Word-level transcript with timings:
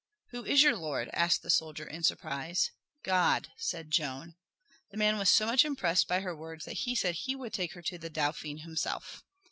"Who 0.31 0.43
is 0.43 0.63
your 0.63 0.75
Lord?" 0.75 1.11
asked 1.13 1.43
the 1.43 1.51
soldier 1.51 1.85
in 1.85 2.01
surprise. 2.01 2.71
"God," 3.03 3.49
said 3.57 3.91
Joan. 3.91 4.33
The 4.89 4.97
man 4.97 5.19
was 5.19 5.29
so 5.29 5.45
much 5.45 5.63
impressed 5.63 6.07
by 6.07 6.21
her 6.21 6.35
words 6.35 6.65
that 6.65 6.87
he 6.89 6.95
said 6.95 7.13
he 7.13 7.35
would 7.35 7.53
take 7.53 7.73
her 7.73 7.83
to 7.83 7.99
the 7.99 8.09
Dauphin 8.09 8.57
himself. 8.63 9.21